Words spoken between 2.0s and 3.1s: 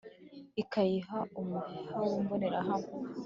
w’ imboneranye